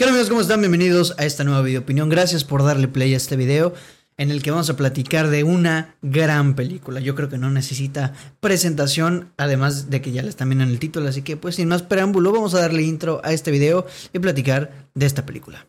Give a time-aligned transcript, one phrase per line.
[0.00, 0.30] ¿Qué tal amigos?
[0.30, 0.60] ¿Cómo están?
[0.60, 2.08] Bienvenidos a esta nueva video opinión.
[2.08, 3.74] Gracias por darle play a este video
[4.16, 7.00] en el que vamos a platicar de una gran película.
[7.00, 10.78] Yo creo que no necesita presentación, además de que ya les están viendo en el
[10.78, 14.20] título, así que pues sin más preámbulo vamos a darle intro a este video y
[14.20, 15.66] platicar de esta película.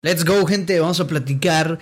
[0.00, 0.78] Let's go, gente.
[0.78, 1.80] Vamos a platicar,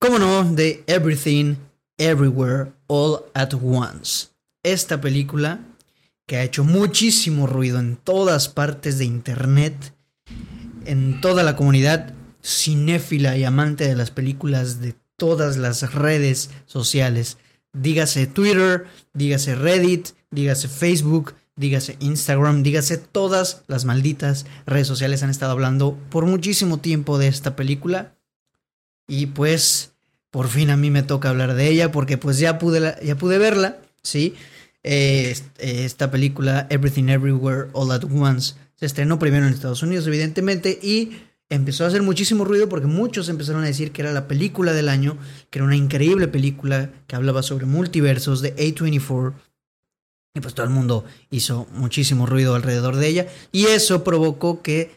[0.00, 1.54] como no, de Everything,
[1.98, 4.28] Everywhere, All at Once.
[4.62, 5.60] Esta película
[6.26, 9.94] que ha hecho muchísimo ruido en todas partes de internet,
[10.86, 17.38] en toda la comunidad cinéfila y amante de las películas de todas las redes sociales.
[17.72, 25.30] Dígase Twitter, dígase Reddit, dígase Facebook, dígase Instagram, dígase todas las malditas redes sociales han
[25.30, 28.16] estado hablando por muchísimo tiempo de esta película.
[29.06, 29.93] Y pues
[30.34, 33.38] por fin a mí me toca hablar de ella porque pues ya pude, ya pude
[33.38, 34.34] verla, ¿sí?
[34.82, 40.76] Eh, esta película Everything Everywhere All at Once se estrenó primero en Estados Unidos evidentemente
[40.82, 41.18] y
[41.48, 44.88] empezó a hacer muchísimo ruido porque muchos empezaron a decir que era la película del
[44.88, 45.16] año,
[45.50, 49.34] que era una increíble película que hablaba sobre multiversos de A24
[50.34, 53.28] y pues todo el mundo hizo muchísimo ruido alrededor de ella.
[53.52, 54.96] Y eso provocó que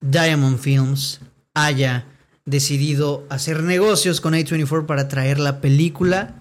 [0.00, 1.20] Diamond Films
[1.52, 2.06] haya
[2.48, 6.34] decidido hacer negocios con A24 para traer la película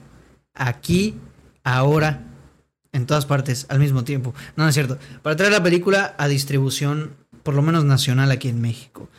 [0.54, 1.16] aquí,
[1.64, 2.24] ahora,
[2.92, 4.34] en todas partes, al mismo tiempo.
[4.56, 4.98] No, no es cierto.
[5.22, 9.10] Para traer la película a distribución, por lo menos nacional, aquí en México.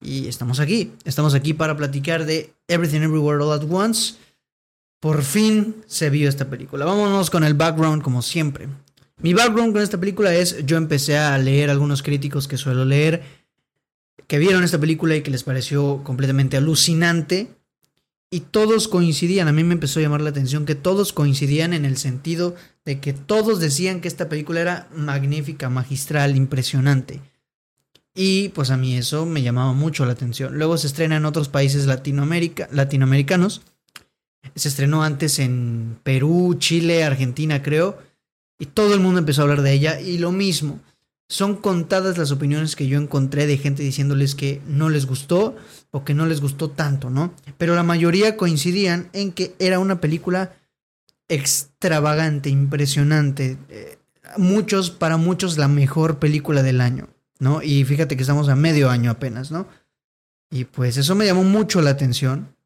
[0.00, 0.92] Y estamos aquí.
[1.04, 4.14] Estamos aquí para platicar de Everything Everywhere All at Once
[5.00, 6.84] por fin se vio esta película.
[6.84, 8.68] Vámonos con el background como siempre.
[9.22, 13.22] Mi background con esta película es, yo empecé a leer algunos críticos que suelo leer,
[14.30, 17.48] que vieron esta película y que les pareció completamente alucinante.
[18.30, 21.84] Y todos coincidían, a mí me empezó a llamar la atención que todos coincidían en
[21.84, 27.20] el sentido de que todos decían que esta película era magnífica, magistral, impresionante.
[28.14, 30.56] Y pues a mí eso me llamaba mucho la atención.
[30.56, 33.62] Luego se estrena en otros países Latinoamérica, latinoamericanos
[34.54, 37.98] se estrenó antes en Perú, Chile, Argentina, creo.
[38.60, 40.00] Y todo el mundo empezó a hablar de ella.
[40.00, 40.78] Y lo mismo.
[41.30, 45.54] Son contadas las opiniones que yo encontré de gente diciéndoles que no les gustó
[45.92, 47.32] o que no les gustó tanto, ¿no?
[47.56, 50.56] Pero la mayoría coincidían en que era una película
[51.28, 53.58] extravagante, impresionante.
[53.68, 53.98] Eh,
[54.38, 57.08] muchos, para muchos, la mejor película del año,
[57.38, 57.62] ¿no?
[57.62, 59.68] Y fíjate que estamos a medio año apenas, ¿no?
[60.50, 62.56] Y pues eso me llamó mucho la atención.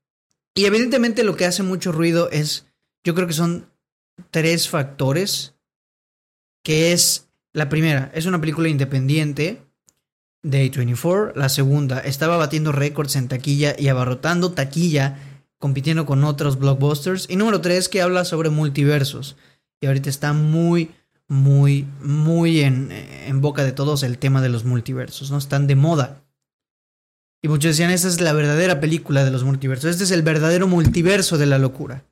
[0.54, 2.64] Y evidentemente lo que hace mucho ruido es,
[3.04, 3.68] yo creo que son
[4.30, 5.52] tres factores,
[6.62, 9.62] que es, la primera, es una película independiente
[10.42, 15.18] de A24, la segunda, estaba batiendo récords en taquilla y abarrotando taquilla,
[15.58, 19.36] compitiendo con otros blockbusters, y número tres, que habla sobre multiversos,
[19.80, 20.90] y ahorita está muy,
[21.28, 25.38] muy, muy en, en boca de todos el tema de los multiversos, ¿no?
[25.38, 26.24] Están de moda.
[27.40, 29.90] Y muchos decían, esa es la verdadera película de los multiversos.
[29.90, 32.04] Este es el verdadero multiverso de la locura.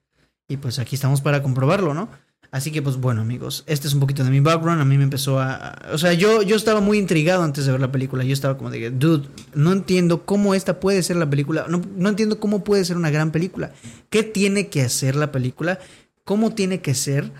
[0.46, 2.10] Y pues aquí estamos para comprobarlo, ¿no?
[2.52, 4.82] Así que pues bueno amigos, este es un poquito de mi background.
[4.82, 5.74] A mí me empezó a...
[5.90, 8.24] O sea, yo, yo estaba muy intrigado antes de ver la película.
[8.24, 11.64] Yo estaba como de, dude, no entiendo cómo esta puede ser la película.
[11.70, 13.72] No, no entiendo cómo puede ser una gran película.
[14.10, 15.78] ¿Qué tiene que hacer la película?
[16.24, 17.32] ¿Cómo tiene que ser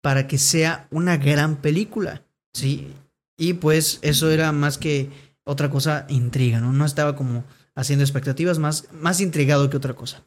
[0.00, 2.22] para que sea una gran película?
[2.52, 2.92] Sí.
[3.36, 5.10] Y pues eso era más que
[5.42, 6.72] otra cosa intriga, ¿no?
[6.72, 7.42] No estaba como
[7.74, 10.22] haciendo expectativas, más, más intrigado que otra cosa.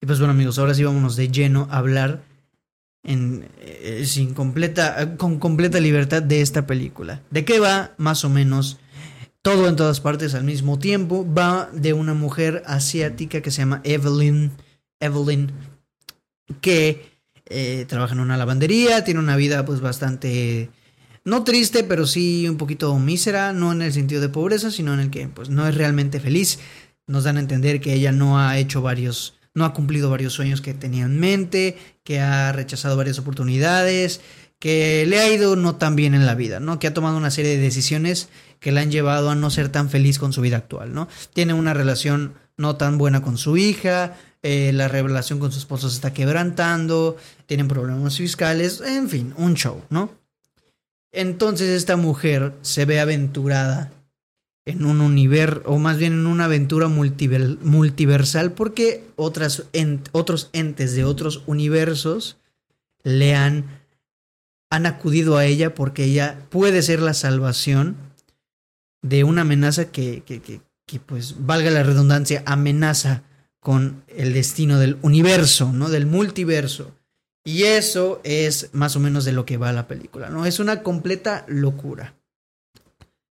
[0.00, 2.31] Y pues bueno amigos, ahora sí vámonos de lleno a hablar
[3.02, 7.22] en, eh, sin completa, con completa libertad de esta película.
[7.30, 7.92] ¿De qué va?
[7.96, 8.78] Más o menos
[9.42, 11.26] todo en todas partes al mismo tiempo.
[11.26, 14.52] Va de una mujer asiática que se llama Evelyn,
[15.00, 15.52] Evelyn
[16.60, 17.10] que
[17.46, 20.70] eh, trabaja en una lavandería, tiene una vida pues bastante
[21.24, 25.00] no triste, pero sí un poquito mísera, no en el sentido de pobreza, sino en
[25.00, 26.58] el que pues no es realmente feliz.
[27.06, 30.60] Nos dan a entender que ella no ha hecho varios, no ha cumplido varios sueños
[30.60, 34.20] que tenía en mente, que ha rechazado varias oportunidades,
[34.58, 36.78] que le ha ido no tan bien en la vida, ¿no?
[36.78, 38.28] Que ha tomado una serie de decisiones
[38.60, 41.08] que la han llevado a no ser tan feliz con su vida actual, ¿no?
[41.34, 45.88] Tiene una relación no tan buena con su hija, eh, la relación con su esposo
[45.88, 47.16] se está quebrantando,
[47.46, 50.10] tienen problemas fiscales, en fin, un show, ¿no?
[51.10, 53.90] Entonces esta mujer se ve aventurada
[54.64, 59.64] en un universo, o más bien en una aventura multiversal, porque otras
[60.12, 62.36] otros entes de otros universos
[63.02, 63.80] le han,
[64.70, 67.96] han acudido a ella porque ella puede ser la salvación
[69.02, 73.24] de una amenaza que, que, que, que, pues valga la redundancia, amenaza
[73.58, 75.88] con el destino del universo, ¿no?
[75.88, 76.92] Del multiverso.
[77.44, 80.46] Y eso es más o menos de lo que va la película, ¿no?
[80.46, 82.14] Es una completa locura.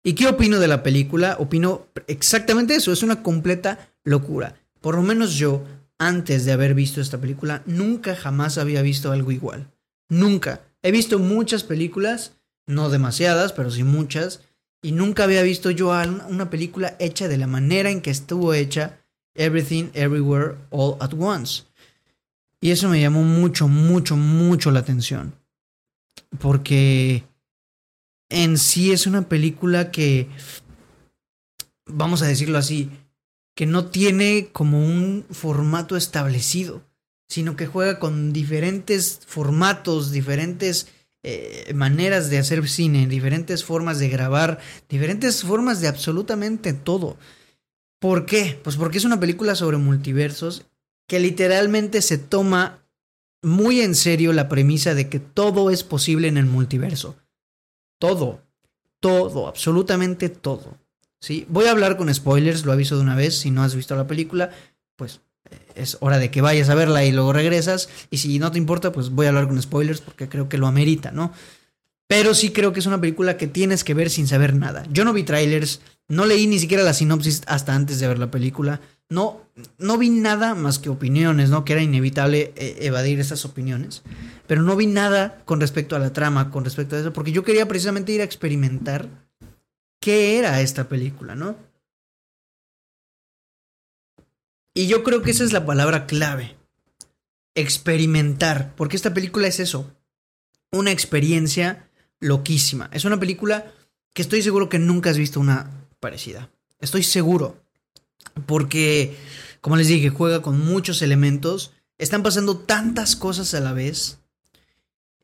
[0.03, 1.37] ¿Y qué opino de la película?
[1.39, 4.57] Opino exactamente eso, es una completa locura.
[4.81, 5.65] Por lo menos yo,
[5.99, 9.71] antes de haber visto esta película, nunca jamás había visto algo igual.
[10.09, 10.63] Nunca.
[10.83, 12.33] He visto muchas películas,
[12.67, 14.41] no demasiadas, pero sí muchas,
[14.83, 15.93] y nunca había visto yo
[16.29, 18.99] una película hecha de la manera en que estuvo hecha
[19.35, 21.63] Everything, Everywhere, All at Once.
[22.61, 25.35] Y eso me llamó mucho, mucho, mucho la atención.
[26.39, 27.25] Porque
[28.33, 30.29] en sí es una película que,
[31.87, 32.91] vamos a decirlo así,
[33.55, 36.83] que no tiene como un formato establecido,
[37.29, 40.89] sino que juega con diferentes formatos, diferentes
[41.23, 44.59] eh, maneras de hacer cine, diferentes formas de grabar,
[44.89, 47.19] diferentes formas de absolutamente todo.
[48.01, 48.59] ¿Por qué?
[48.65, 50.67] Pues porque es una película sobre multiversos
[51.07, 52.83] que literalmente se toma
[53.43, 57.17] muy en serio la premisa de que todo es posible en el multiverso.
[58.03, 58.43] Todo,
[58.99, 60.77] todo, absolutamente todo.
[61.21, 61.47] ¿sí?
[61.49, 64.09] Voy a hablar con spoilers, lo aviso de una vez, si no has visto la
[64.09, 64.51] película,
[64.97, 65.21] pues
[65.77, 67.89] es hora de que vayas a verla y luego regresas.
[68.11, 70.67] Y si no te importa, pues voy a hablar con spoilers porque creo que lo
[70.67, 71.33] amerita, ¿no?
[72.09, 74.85] Pero sí creo que es una película que tienes que ver sin saber nada.
[74.91, 78.33] Yo no vi trailers, no leí ni siquiera la sinopsis hasta antes de ver la
[78.33, 78.81] película.
[79.13, 79.43] No,
[79.77, 81.67] no vi nada más que opiniones, ¿no?
[81.67, 84.03] Que era inevitable eh, evadir esas opiniones.
[84.47, 87.45] Pero no vi nada con respecto a la trama, con respecto a eso, porque yo
[87.45, 89.11] quería precisamente ir a experimentar
[90.01, 91.57] qué era esta película, ¿no?
[94.73, 96.57] Y yo creo que esa es la palabra clave.
[97.55, 98.75] Experimentar.
[98.77, 99.95] Porque esta película es eso.
[100.71, 102.89] Una experiencia loquísima.
[102.95, 103.71] Es una película
[104.15, 105.71] que estoy seguro que nunca has visto una
[106.01, 106.51] parecida.
[106.81, 107.63] Estoy seguro.
[108.47, 109.17] Porque,
[109.61, 111.73] como les dije, juega con muchos elementos.
[111.99, 114.19] Están pasando tantas cosas a la vez.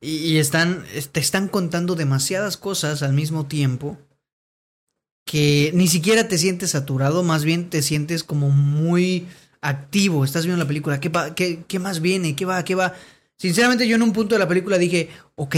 [0.01, 3.99] Y están, te están contando demasiadas cosas al mismo tiempo
[5.29, 9.27] que ni siquiera te sientes saturado, más bien te sientes como muy
[9.61, 10.25] activo.
[10.25, 12.35] Estás viendo la película, ¿qué, qué, más viene?
[12.35, 12.65] ¿Qué va?
[12.65, 12.95] ¿Qué va?
[13.37, 15.55] Sinceramente yo en un punto de la película dije, ok,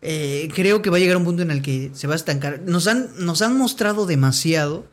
[0.00, 2.62] eh, creo que va a llegar un punto en el que se va a estancar.
[2.66, 4.86] Nos han, nos han mostrado demasiado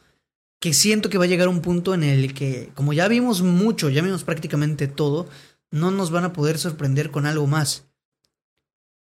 [0.60, 3.90] que siento que va a llegar un punto en el que, como ya vimos mucho,
[3.90, 5.28] ya vimos prácticamente todo,
[5.72, 7.86] no nos van a poder sorprender con algo más.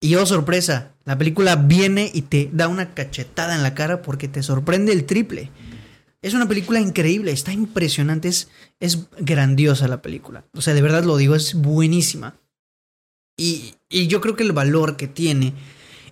[0.01, 4.29] Y oh sorpresa, la película viene y te da una cachetada en la cara porque
[4.29, 5.51] te sorprende el triple.
[6.23, 8.49] Es una película increíble, está impresionante, es,
[8.79, 10.45] es grandiosa la película.
[10.55, 12.39] O sea, de verdad lo digo, es buenísima.
[13.37, 15.55] Y, y yo creo que el valor que tiene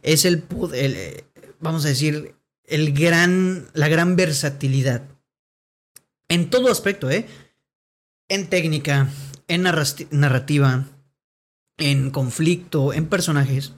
[0.02, 1.24] es el, el, eh,
[1.60, 2.34] vamos a decir,
[2.64, 5.02] el gran, la gran versatilidad.
[6.28, 7.26] En todo aspecto, ¿eh?
[8.28, 9.08] En técnica,
[9.48, 10.86] en narrativa,
[11.78, 13.72] en conflicto, en personajes,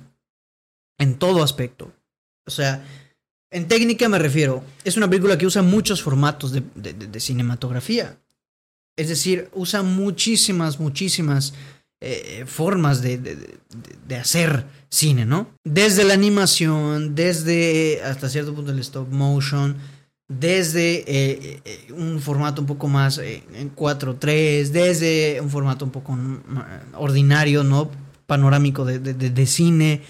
[0.98, 1.92] en todo aspecto.
[2.46, 2.84] O sea,
[3.52, 8.18] en técnica me refiero, es una película que usa muchos formatos de, cinematografía.
[8.96, 11.54] Es decir, usa muchísimas, muchísimas
[12.00, 13.48] eh, formas de,
[14.20, 15.54] hacer cine, ¿no?
[15.64, 19.76] Desde la animación, desde hasta cierto punto el stop motion,
[20.30, 26.12] desde eh, eh, un formato un poco más en 4.3, desde un formato un poco
[26.12, 27.90] mm, ordinario, ¿no?
[28.26, 30.02] Panorámico de, cine.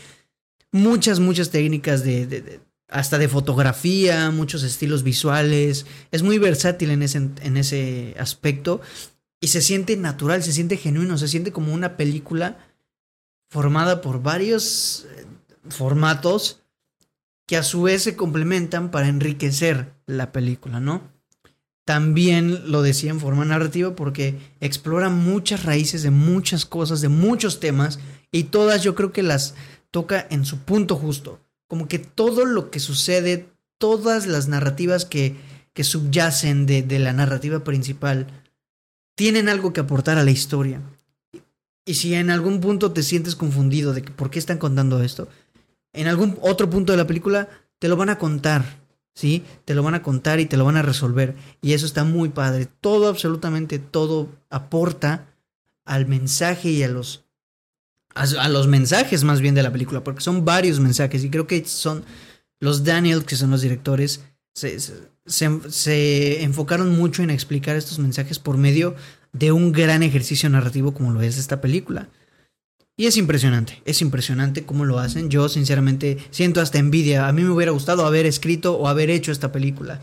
[0.72, 5.86] Muchas, muchas técnicas de, hasta de fotografía, muchos estilos visuales.
[6.10, 8.82] Es muy versátil en ese, en ese aspecto
[9.40, 12.58] y se siente natural, se siente genuino, se siente como una película
[13.48, 15.24] formada por varios eh,
[15.70, 16.60] formatos
[17.50, 21.10] que a su vez se complementan para enriquecer la película, ¿no?
[21.84, 27.58] También lo decía en forma narrativa porque explora muchas raíces de muchas cosas, de muchos
[27.58, 27.98] temas,
[28.30, 29.56] y todas yo creo que las
[29.90, 31.40] toca en su punto justo.
[31.66, 35.34] Como que todo lo que sucede, todas las narrativas que,
[35.72, 38.28] que subyacen de, de la narrativa principal,
[39.16, 40.82] tienen algo que aportar a la historia.
[41.84, 45.26] Y si en algún punto te sientes confundido de que por qué están contando esto,
[45.92, 48.80] en algún otro punto de la película te lo van a contar,
[49.14, 49.44] ¿sí?
[49.64, 51.34] Te lo van a contar y te lo van a resolver.
[51.62, 52.66] Y eso está muy padre.
[52.80, 55.34] Todo, absolutamente todo aporta
[55.84, 57.24] al mensaje y a los...
[58.12, 61.64] A, los mensajes más bien de la película, porque son varios mensajes y creo que
[61.64, 62.04] son
[62.58, 64.78] los Daniel, que son los directores, se,
[65.26, 68.96] se enfocaron mucho en explicar estos mensajes por medio
[69.32, 72.08] de un gran ejercicio narrativo como lo es esta película.
[73.00, 75.30] Y es impresionante, es impresionante cómo lo hacen.
[75.30, 77.28] Yo sinceramente siento hasta envidia.
[77.28, 80.02] A mí me hubiera gustado haber escrito o haber hecho esta película.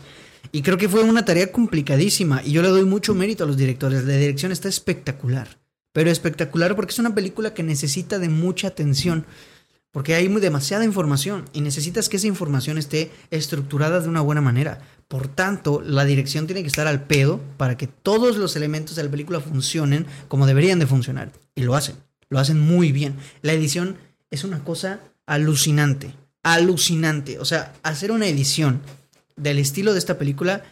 [0.50, 3.56] Y creo que fue una tarea complicadísima y yo le doy mucho mérito a los
[3.56, 4.02] directores.
[4.02, 5.60] La dirección está espectacular.
[5.92, 9.26] pero espectacular porque es una película que necesita de mucha atención.
[9.92, 14.80] Porque hay demasiada información y necesitas que esa información esté estructurada de una buena manera.
[15.06, 19.04] Por tanto, la dirección tiene que estar al pedo para que todos los elementos de
[19.04, 21.30] la película funcionen como deberían de funcionar.
[21.54, 21.94] Y lo hacen,
[22.28, 23.16] lo hacen muy bien.
[23.42, 23.96] La edición
[24.30, 27.38] es una cosa alucinante, alucinante.
[27.38, 28.80] O sea, hacer una edición
[29.36, 30.64] del estilo de esta película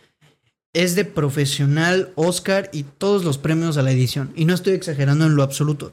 [0.72, 4.32] es de profesional, Oscar y todos los premios a la edición.
[4.36, 5.92] Y no estoy exagerando en lo absoluto.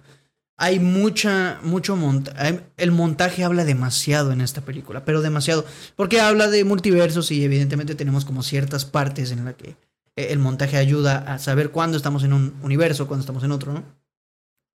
[0.57, 2.61] Hay mucha, mucho montaje.
[2.77, 5.65] El montaje habla demasiado en esta película, pero demasiado.
[5.95, 9.69] Porque habla de multiversos y evidentemente tenemos como ciertas partes en las que
[10.15, 13.73] eh, el montaje ayuda a saber cuándo estamos en un universo, cuándo estamos en otro,
[13.73, 14.02] ¿no?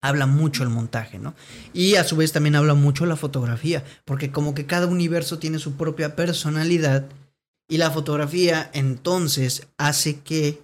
[0.01, 1.35] Habla mucho el montaje, ¿no?
[1.73, 5.59] Y a su vez también habla mucho la fotografía, porque como que cada universo tiene
[5.59, 7.09] su propia personalidad
[7.69, 10.63] y la fotografía entonces hace que,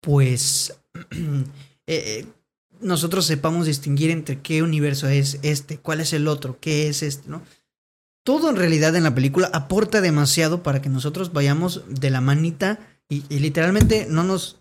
[0.00, 0.74] pues,
[1.10, 1.44] eh,
[1.86, 2.26] eh,
[2.80, 7.28] nosotros sepamos distinguir entre qué universo es este, cuál es el otro, qué es este,
[7.28, 7.42] ¿no?
[8.24, 12.78] Todo en realidad en la película aporta demasiado para que nosotros vayamos de la manita
[13.08, 14.58] y, literalmente no nos,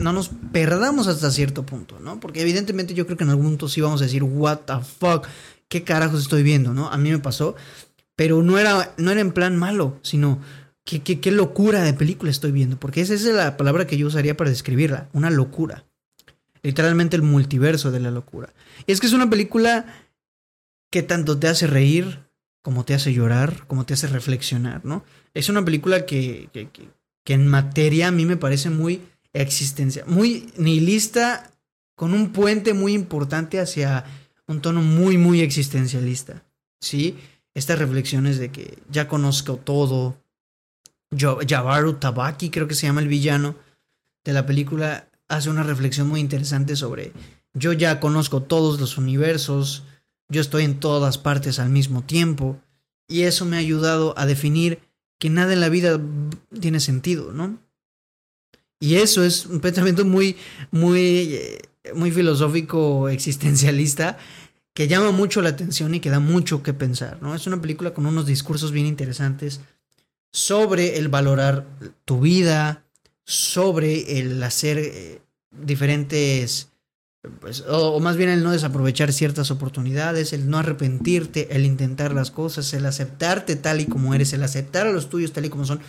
[0.00, 2.20] no nos perdamos hasta cierto punto, ¿no?
[2.20, 5.26] Porque evidentemente yo creo que en algún punto sí vamos a decir, what the fuck,
[5.68, 6.88] qué carajos estoy viendo, ¿no?
[6.88, 7.54] A mí me pasó,
[8.16, 10.40] pero no era, no era en plan malo, sino
[10.84, 14.36] ¿Qué, qué, locura de película estoy viendo, porque esa es la palabra que yo usaría
[14.36, 15.86] para describirla, una locura.
[16.62, 18.52] Literalmente el multiverso de la locura.
[18.86, 19.86] Y es que es una película
[20.90, 22.28] que tanto te hace reír,
[22.62, 25.04] como te hace llorar, como te hace reflexionar, ¿no?
[25.32, 26.68] Es una película que, que,
[27.24, 29.00] que en materia a mí me parece muy
[29.34, 31.50] existencia, muy nihilista,
[31.96, 34.04] con un puente muy importante hacia
[34.46, 36.42] un tono muy, muy existencialista,
[36.80, 37.16] ¿sí?
[37.54, 40.16] Estas reflexiones de que ya conozco todo,
[41.16, 43.54] Javaru Tabaki, creo que se llama el villano
[44.24, 47.12] de la película, hace una reflexión muy interesante sobre
[47.54, 49.84] yo ya conozco todos los universos,
[50.28, 52.60] yo estoy en todas partes al mismo tiempo,
[53.06, 54.80] y eso me ha ayudado a definir
[55.18, 56.00] que nada en la vida
[56.60, 57.58] tiene sentido, ¿no?
[58.84, 60.36] Y eso es un pensamiento muy,
[60.70, 61.62] muy, eh,
[61.94, 64.18] muy filosófico, existencialista,
[64.74, 67.34] que llama mucho la atención y que da mucho que pensar, ¿no?
[67.34, 69.62] Es una película con unos discursos bien interesantes
[70.30, 71.66] sobre el valorar
[72.04, 72.84] tu vida,
[73.24, 76.68] sobre el hacer eh, diferentes,
[77.40, 82.30] pues, o, más bien el no desaprovechar ciertas oportunidades, el no arrepentirte, el intentar las
[82.30, 85.64] cosas, el aceptarte tal y como eres, el aceptar a los tuyos tal y como
[85.64, 85.80] son.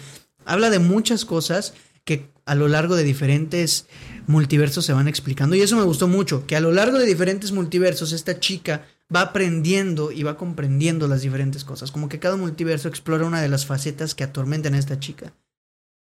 [0.46, 1.74] Habla de muchas cosas
[2.05, 3.88] que a lo largo de diferentes
[4.27, 5.55] multiversos se van explicando.
[5.55, 9.21] Y eso me gustó mucho, que a lo largo de diferentes multiversos esta chica va
[9.21, 11.91] aprendiendo y va comprendiendo las diferentes cosas.
[11.91, 15.33] Como que cada multiverso explora una de las facetas que atormentan a esta chica.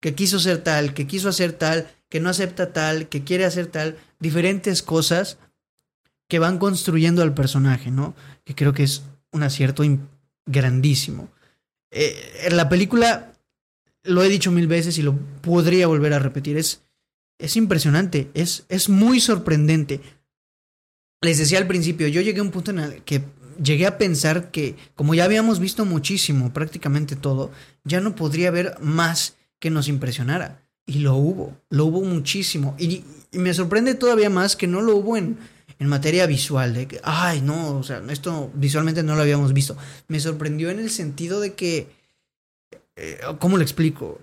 [0.01, 3.67] Que quiso ser tal, que quiso hacer tal, que no acepta tal, que quiere hacer
[3.67, 3.97] tal.
[4.21, 5.39] Diferentes cosas
[6.29, 8.15] que van construyendo al personaje, ¿no?
[8.45, 9.83] Que creo que es un acierto
[10.45, 11.31] grandísimo.
[11.91, 13.33] Eh, en la película,
[14.07, 16.83] lo he dicho mil veces y lo podría volver a repetir, es,
[17.39, 20.01] es impresionante, es, es muy sorprendente
[21.27, 23.23] les decía al principio, yo llegué a un punto en el que
[23.63, 27.51] llegué a pensar que, como ya habíamos visto muchísimo, prácticamente todo,
[27.85, 30.63] ya no podría haber más que nos impresionara.
[30.87, 32.77] Y lo hubo, lo hubo muchísimo.
[32.79, 35.37] Y, me sorprende todavía más que no lo hubo en,
[35.79, 39.77] en materia visual, de que, ay, no, o sea, esto visualmente no lo habíamos visto.
[40.09, 41.89] Me sorprendió en el sentido de que,
[42.97, 44.21] eh, ¿cómo lo explico?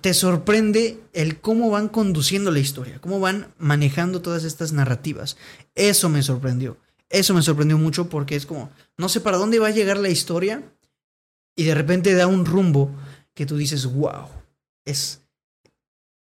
[0.00, 5.36] te sorprende el cómo van conduciendo la historia, cómo van manejando todas estas narrativas.
[5.74, 6.76] Eso me sorprendió.
[7.08, 10.08] Eso me sorprendió mucho porque es como, no sé para dónde va a llegar la
[10.08, 10.62] historia
[11.54, 12.90] y de repente da un rumbo
[13.32, 14.28] que tú dices, wow,
[14.84, 15.20] es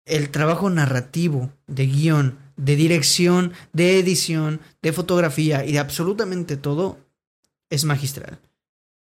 [0.07, 6.99] el trabajo narrativo, de guion, de dirección, de edición, de fotografía y de absolutamente todo
[7.69, 8.41] es magistral.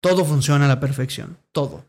[0.01, 1.85] Todo funciona a la perfección, todo.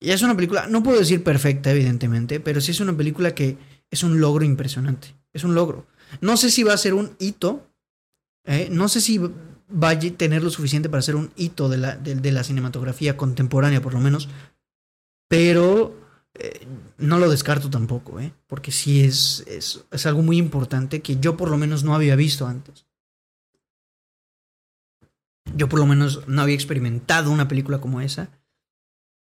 [0.00, 3.56] Y es una película, no puedo decir perfecta, evidentemente, pero sí es una película que
[3.90, 5.14] es un logro impresionante.
[5.32, 5.86] Es un logro.
[6.20, 7.66] No sé si va a ser un hito,
[8.44, 8.68] ¿eh?
[8.70, 13.16] no sé si va a tener lo suficiente para ser un hito de la, cinematografía
[13.16, 14.28] contemporánea, por lo menos,
[15.28, 15.96] pero
[16.34, 16.66] eh,
[16.98, 18.32] no lo descarto tampoco, ¿eh?
[18.46, 22.46] porque sí es, es algo muy importante que yo por lo menos no había visto
[22.46, 22.86] antes.
[25.56, 28.30] Yo por lo menos no había experimentado una película como esa.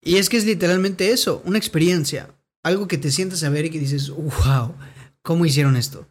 [0.01, 2.29] Y es que es literalmente eso, una experiencia,
[2.63, 4.73] algo que te sientas a ver y que dices, wow,
[5.21, 6.07] ¿cómo hicieron esto?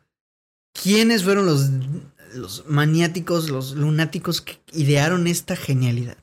[0.72, 6.18] ¿Quiénes fueron los, maniáticos, los lunáticos que idearon esta genialidad?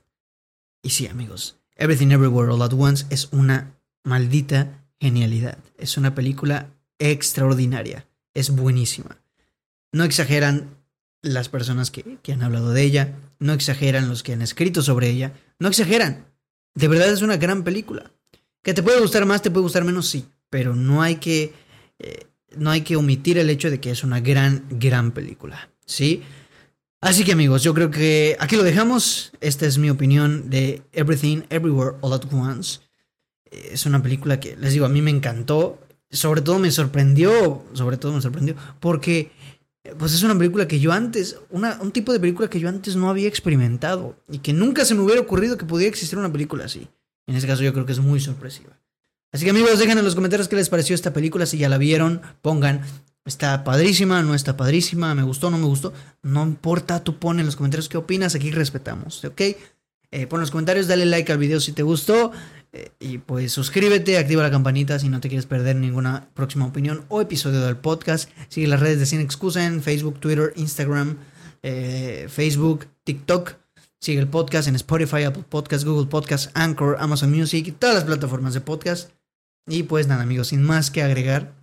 [0.84, 5.58] Y sí, amigos, Everything Everywhere All At Once es una maldita genialidad.
[5.78, 8.06] Es una película extraordinaria.
[8.34, 9.18] Es buenísima.
[9.92, 10.78] No exageran
[11.22, 15.34] las personas que han hablado de ella, no exageran los que han escrito sobre ella,
[15.60, 16.26] no exageran.
[16.74, 18.12] De verdad es una gran película.
[18.64, 21.54] Que te puede gustar más, te puede gustar menos, sí, pero no hay que,
[22.00, 26.24] eh, no hay que omitir el hecho de que es una gran, gran película, ¿sí?
[27.02, 29.34] Así que amigos, yo creo que aquí lo dejamos.
[29.42, 32.80] Esta es mi opinión de Everything, Everywhere, All at Once.
[33.52, 35.82] Es una película que, les digo, a mí me encantó.
[36.10, 39.32] Sobre todo me sorprendió, sobre todo me sorprendió, porque
[39.98, 42.96] pues es una película que yo antes, una, un tipo de película que yo antes
[42.96, 46.66] no había experimentado y que nunca se me hubiera ocurrido que pudiera existir una película
[46.66, 46.88] así.
[47.28, 48.80] En este caso yo creo que es muy sorpresiva.
[49.32, 51.78] Así que amigos, dejen en los comentarios qué les pareció esta película, si ya la
[51.78, 52.82] vieron, pongan,
[53.26, 57.46] está padrísima, no está padrísima, me gustó, no me gustó, no importa, tú pon en
[57.46, 59.42] los comentarios qué opinas, aquí respetamos, ¿ok?
[60.12, 62.32] Eh, pon en los comentarios, dale like al video si te gustó
[63.00, 67.22] y pues suscríbete, activa la campanita si no te quieres perder ninguna próxima opinión o
[67.22, 68.30] episodio del podcast.
[68.50, 71.18] Sigue las redes de Sin Excusa en Facebook, Twitter, Instagram,
[71.62, 73.56] eh, Facebook, TikTok.
[74.00, 78.04] Sigue el podcast en Spotify, Apple Podcast, Google Podcast, Anchor, Amazon Music y todas las
[78.06, 79.12] plataformas de podcast.
[79.68, 81.54] Y pues nada, amigos, sin más que agregar,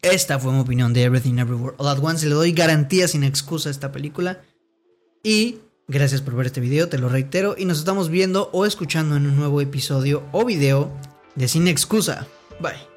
[0.00, 2.24] esta fue mi opinión de Everything Everywhere All at Once.
[2.24, 4.42] Le doy garantía sin excusa a esta película.
[5.22, 5.58] Y
[5.88, 7.54] gracias por ver este video, te lo reitero.
[7.56, 10.90] Y nos estamos viendo o escuchando en un nuevo episodio o video
[11.34, 12.26] de Sin Excusa.
[12.60, 12.95] Bye.